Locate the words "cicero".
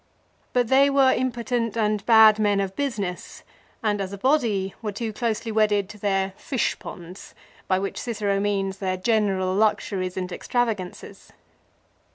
7.99-8.39